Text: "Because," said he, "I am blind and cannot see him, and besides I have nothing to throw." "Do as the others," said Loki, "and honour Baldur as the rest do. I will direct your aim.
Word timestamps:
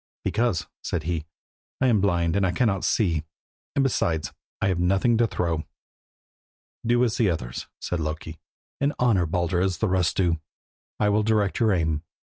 "Because," 0.25 0.65
said 0.83 1.03
he, 1.03 1.25
"I 1.79 1.85
am 1.85 2.01
blind 2.01 2.35
and 2.35 2.43
cannot 2.55 2.83
see 2.83 3.11
him, 3.13 3.23
and 3.75 3.83
besides 3.83 4.33
I 4.59 4.69
have 4.69 4.79
nothing 4.79 5.15
to 5.19 5.27
throw." 5.27 5.63
"Do 6.83 7.03
as 7.03 7.17
the 7.17 7.29
others," 7.29 7.67
said 7.79 7.99
Loki, 7.99 8.39
"and 8.79 8.93
honour 8.99 9.27
Baldur 9.27 9.61
as 9.61 9.77
the 9.77 9.87
rest 9.87 10.17
do. 10.17 10.39
I 10.99 11.09
will 11.09 11.21
direct 11.21 11.59
your 11.59 11.71
aim. 11.71 12.01